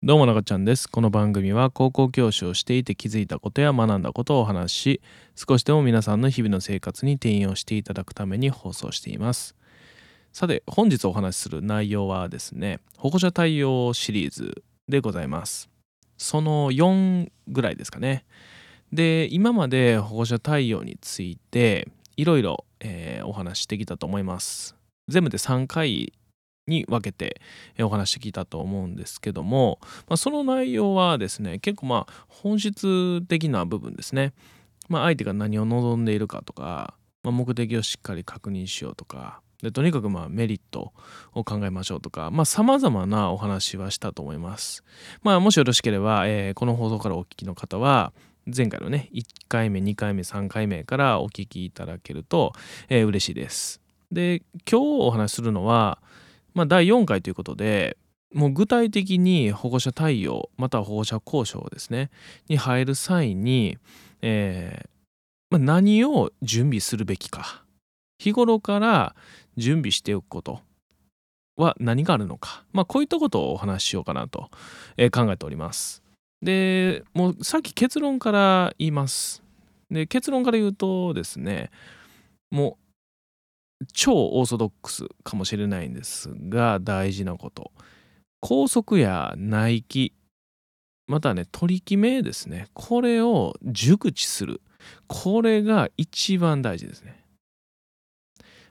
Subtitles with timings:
[0.00, 0.88] どうも中ちゃんです。
[0.88, 5.00] この番組は高校教師をしていて気づいたことや学んだことをお話しし、
[5.34, 9.56] 少しでも皆さんの日々の生活に転用していただくために放送しています。
[10.32, 15.68] さて、本日お話しする内容はですね、保護者対応シリーズでございます。
[16.16, 18.24] その4ぐらいですかね。
[18.92, 22.64] で、今まで保護者対応についていろいろ
[23.24, 24.76] お話ししてきたと思います。
[25.08, 26.12] 全部で3回
[26.68, 27.40] に分けて
[27.80, 29.78] お話してきたと思うんですけども、
[30.08, 34.32] まあ、その内容はですね結構まあ本質的な部分ですね、
[34.88, 40.92] まあ、相手が何を望んでいるかとか、まあ、目的をしっかり確認しようとかでとにかくまあメリット
[41.34, 44.84] を考えましょうとかさまざ、まなお話はしたと思います。
[45.22, 48.12] まあ、もしよろしければ、えーこの放送からお聞きの方は
[48.46, 52.52] 前回のね1回目2回目3回目からお聞きいただけると、
[52.88, 53.80] えー嬉しいです。
[54.12, 56.00] で今日お話しするのは、
[56.58, 57.96] まあ、第4回ということで
[58.34, 62.10] もう具体的に保護者対応または保護者交渉ですね
[62.48, 63.78] に入る際に、
[64.22, 64.88] えー
[65.50, 67.62] まあ、何を準備するべきか
[68.18, 69.14] 日頃から
[69.56, 70.60] 準備しておくこと
[71.56, 74.48] は何があるのか、まあ、こういったことをお話ししようかなと、
[74.96, 76.04] え考えております。
[76.40, 79.42] でもうさっき結論から言います。
[79.90, 81.70] で結論から言うとですね
[82.50, 82.87] もう
[83.92, 87.72] 超オーソドックスかもしれないんですが大事なこと。
[88.40, 90.14] 校則や内規
[91.06, 92.68] またね取り決めですね。
[92.74, 94.60] これを熟知する。
[95.06, 97.24] これが一番大事ですね。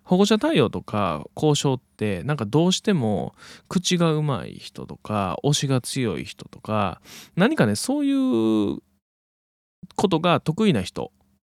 [0.04, 3.36] 保護者対応とか交渉ってなんかどうしても
[3.68, 7.02] 口がうまい人とか推しが強い人とか
[7.36, 8.78] 何かねそういう
[9.98, 11.12] ことが得意な人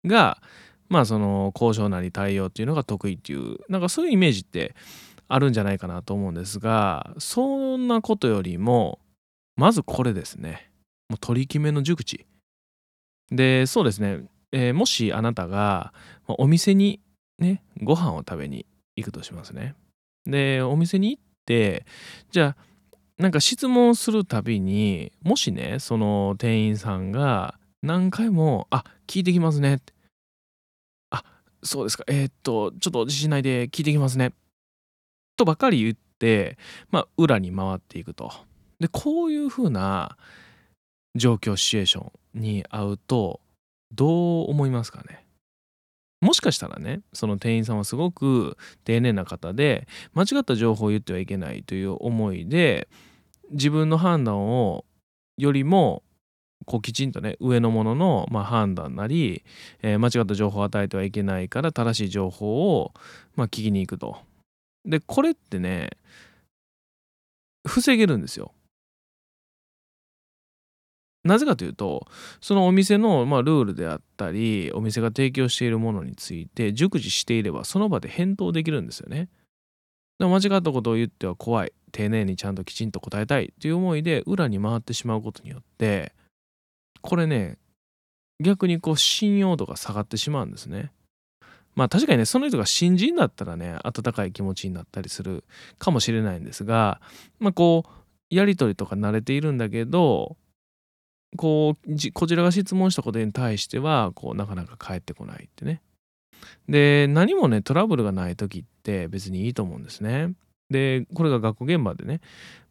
[0.04, 0.42] が
[0.90, 4.74] まあその交渉なり対応っていうのが得意っていうなんかそういうイメージって
[5.28, 8.98] あるんじゃないかなと思うんですがそんなことよりも
[9.56, 10.70] まずこれですね。
[11.08, 12.26] もう取り決めの熟知。
[13.30, 15.92] でそうですね、えーもしあなたが
[16.26, 17.00] お店に
[17.38, 19.74] ねご飯を食べに行くとしますね。
[20.26, 21.86] でお店に行って
[22.30, 22.70] じゃあ
[23.18, 29.92] なんか質問するたびにもしねその店員さんが何回も「あ聞いてきますね」って
[31.62, 32.04] 「そうですか。
[32.06, 34.32] えーっとちょっと自信ないで聞いていきますね」
[35.36, 36.58] とばかり言って
[36.90, 38.32] まあ裏に回っていくと。
[38.78, 40.16] でこういうふうな
[41.14, 43.40] 状況シチュエーションに遭うと
[43.92, 45.26] どう思いますかね。
[46.20, 52.88] もしかしたらねその店員さんはすごく丁寧な方で間違った情報を言ってはいけないという思いで
[53.50, 54.84] 自分の判断を
[55.38, 56.02] よりも
[56.66, 59.42] こうきちんとね上のもののまあ判断なり、
[59.82, 62.92] えー間違った情報を与えてはいけないから正しい情報を
[63.36, 64.18] まあ聞きに行くと。
[64.84, 65.90] でこれってね
[67.66, 68.52] 防げるんですよ。
[71.22, 72.06] なぜかというと
[72.40, 79.28] そのお店のまあルールであったりお店が提供しているものについて熟知していればその場で返答できるんですよね。
[80.18, 86.12] でも間違ったことを言っては怖い丁寧にちゃんときちんと答えたいという思いで裏に回ってしまうことによって
[87.00, 87.58] これね
[88.40, 90.92] 逆にこう信用度が下がってしまうんですね。
[91.76, 95.44] まあ確かにねその人が新人だったらね温かい気持ちになったりする
[95.78, 97.00] かもしれないんですが
[97.38, 100.36] まあこうやり取りとか慣れているんだけど
[101.36, 105.80] こうこちらが質問したことに対してはこうなかなか返ってこないってね。
[106.68, 110.32] で何もねトラブルがない時って別にいいと思うんですね。
[110.70, 112.20] でこれが学校現場でね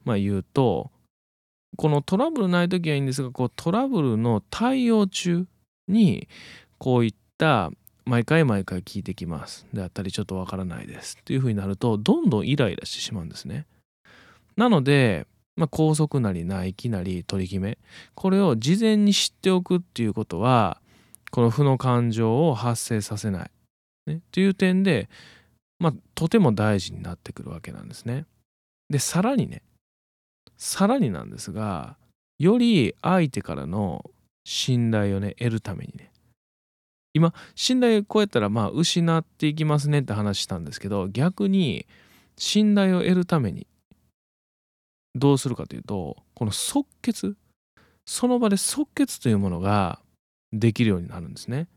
[0.03, 0.91] まあ言うと
[1.77, 5.45] このトラブルない時はいいんですがこうトラブルの対応中
[5.87, 6.27] に
[6.77, 7.71] こういった
[8.05, 13.65] 毎回毎回聞いてきますであったりちょっとわからないですっていう風になるとどんどんイライラしてしまうんですね。
[14.55, 15.25] なので、
[15.55, 17.77] まあ、高速なり内規なり取り決め
[18.15, 20.81] これを事前に知っておくっていうことは
[21.31, 23.51] この負の感情を発生させない、
[24.07, 25.07] ね、という点で、
[25.79, 28.25] まあ、とても大事になってくるわけなんですね。
[28.89, 29.61] でさらにね
[30.59, 31.95] さらになんですが
[32.37, 34.11] より相手からの
[34.43, 36.11] 信頼をね得るためにね
[37.13, 41.87] 今信頼こうやったらまあ失っていきますねって話したんですけど逆に
[42.37, 43.67] 信頼を得るために
[45.15, 47.35] どうするかというとこの即決
[48.05, 49.99] その場で即決というものが
[50.51, 51.67] できるようになるんですね。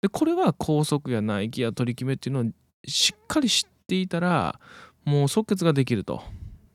[0.00, 2.52] でこれは高速や内規や取り決めっていうのを
[2.86, 4.58] しっかり知っていたら
[5.04, 6.22] もう即決ができると。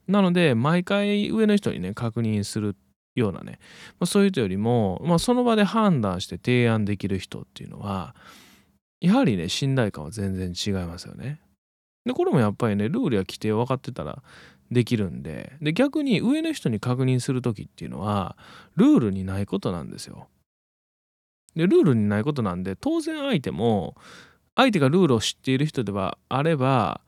[0.08, 2.76] なので毎回上の人にね確認する
[3.16, 3.60] ようなね、
[4.00, 8.16] まあ、そういう人よりも、まあ、その場で判断して提案できる人っていうのは
[9.02, 11.40] やはりね信頼感は全然違いますよね。
[12.06, 14.24] でこれもやっぱりねルールや規定を分かってたら
[14.72, 18.38] できるんでで逆に上の人に確認する時っていうのは
[18.76, 20.28] ルールにないことなんですよ。
[21.56, 23.96] でルールにないことなんで当然相手も
[24.56, 27.02] 相手がルールを知っている人ではあれば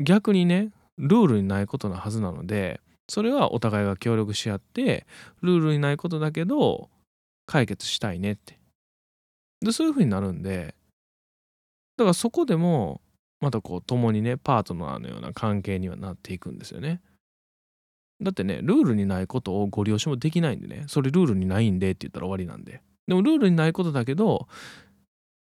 [0.00, 5.06] 逆にねルールにないことなはずなのでそれはお互いが協力し合って
[5.42, 6.88] ルールにないことだけど
[7.46, 8.58] 解決したいねって。
[9.60, 10.74] でそういう風になるんで
[11.96, 13.00] だからそこでも
[13.40, 17.00] またこう共にねパートナーのような関係にはなっていくんですよね。
[18.22, 20.84] だってねルールにないことをご利用しもできないんでね。
[20.88, 22.82] それルールにないんでって言ったら終わりなんで。
[23.06, 24.48] でもルールにないことだけど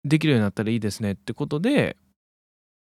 [0.03, 1.97] できるようになったらいいですねってことで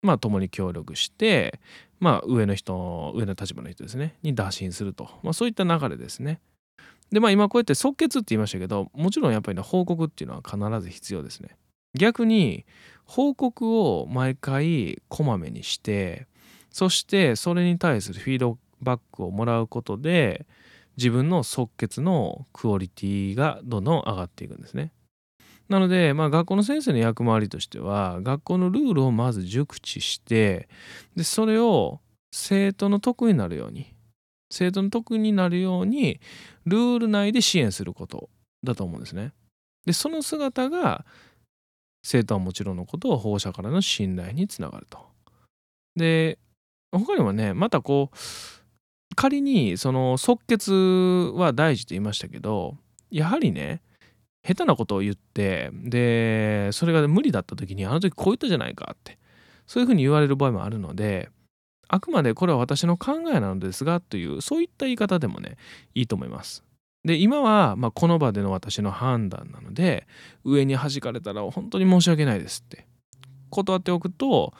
[0.01, 1.59] まあ共に協力して
[1.99, 4.15] まあ上の人上の立場の人ですね。
[4.23, 6.39] に打診すると、まあ、そういった流れですね。
[7.11, 11.49] でまあ今こうやって即決って言いましたけどもちろんやっぱりね報告っていうのは必ず必要ですね。
[11.95, 12.65] 逆に
[13.05, 16.27] 報告を毎回こまめにして
[16.69, 20.45] そしてそれに対するフィードバックをもらうことで
[20.97, 24.91] 自分の即決のクオリティがどんどん上がっていくんですね。
[25.69, 30.69] なので、まあ、学校の先生の役回りとしては学校のルールをまず熟知して
[31.15, 31.99] でそれを
[32.31, 33.93] 生徒の得になるように
[34.49, 36.19] 生徒の得になるように
[36.65, 38.29] ルール内で支援すること
[38.63, 39.33] だと思うんですね。
[39.85, 41.05] でその姿が
[42.03, 44.99] 生徒はもちろんのことを保護者からの信頼につながると。
[45.95, 46.37] で
[46.91, 48.17] 他にもねまたこう
[49.15, 50.71] 仮にその即決
[51.35, 52.77] は大事と言いましたけど
[53.09, 53.81] やはりね
[54.47, 59.17] 下手なことを言ってでそれが無理だった時にあの時こう言ったじゃないかって
[59.67, 61.29] そういうふうに言われる場合もあるので
[61.89, 65.57] あくまでこれは私の考えなのですがというそういった言い方でもね
[65.95, 66.63] いいと思います。
[67.03, 70.07] で今はまあこの場での私の判断なので
[70.43, 72.85] 上に弾かれたら本当に申し訳ないですって
[73.49, 74.53] 断っておくと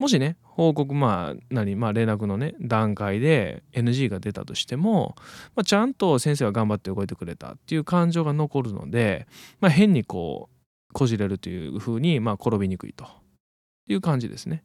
[0.00, 5.14] もしね報告まあ何まあ連絡のね段階で NG が出たとしても、
[5.54, 9.28] まあ、ちゃんと先生は頑張って動いてくれたっていう感情が残るので、
[9.60, 13.06] まあ、変にこうこじれるというふうにまあ転びにくいと
[13.88, 14.64] いう感じですね。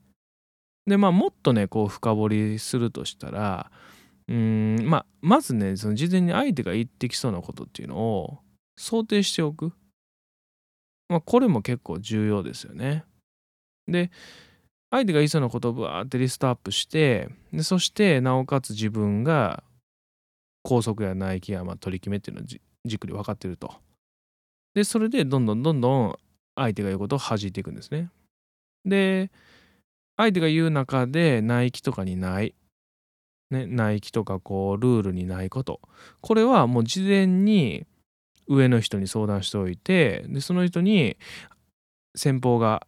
[0.88, 3.70] でまあもっとねこう深掘りするとしたら
[4.30, 8.40] うんまあまずねその事前に相手が言ってきそうなことっていうのを
[8.78, 9.74] 想定しておく。
[11.10, 13.04] まあこれも結構重要ですよね。
[13.88, 14.12] で
[14.96, 19.62] 相手が言いそうなことをブワーってリストアップしてでそしてなおかつ自分が
[20.64, 22.60] 高速や内規やまあ取り決めっていうのをじ
[22.96, 23.74] っくり分かってると。
[24.74, 26.16] でそれでどんどんどんどん
[26.56, 28.10] 相手が言うことを弾いていくんですね。
[28.86, 29.32] で
[30.16, 32.56] 相手が言う中で内規とかにない、
[33.52, 35.82] ね、内規とかこうルールにないこと
[36.22, 37.86] これはもう事前に
[38.48, 41.18] 上の人に相談しておいてでその人に
[42.16, 42.88] 先方が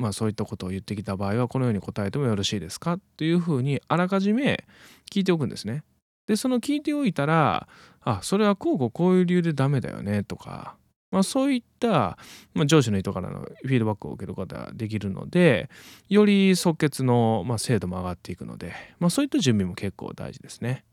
[0.00, 4.64] まあそういったことを言ってきた場合はこのように答えてもよろしいですかというふうにあらかじめ
[5.10, 5.82] 聞いておくんですね。
[6.26, 7.68] でその聞いておいたら
[8.02, 10.76] あそれはこうこうこういう理由でダメだよねとか
[11.10, 12.16] まあ、そういった、
[12.54, 15.68] まあ、上司の人からのフィードバックを受けることができるので
[16.08, 20.84] より即決の、まあ、精度も上がっていくので、まあ、そういった準備も結構大事ですね。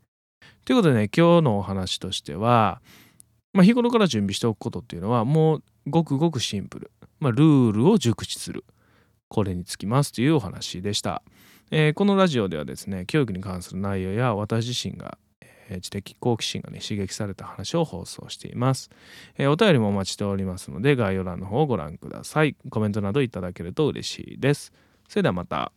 [0.65, 2.81] ということでね今日のお話としては、
[3.53, 8.65] まあ、日頃から準備しておくことっていうのはもうごくごくシンプル、まあ、ルールを熟知する
[9.27, 11.23] これにつきますというお話でした。
[11.71, 15.17] えー、このラジオではですね教育に関する内容や私自身が
[15.81, 18.89] 知的好奇心がね刺激された話を放送しています、
[19.37, 22.55] えー、お便りもお待ちしておりますので概要欄の方をご覧ください。
[22.69, 24.71] コメントなどいただけると嬉しいです。
[25.09, 25.71] それではまた。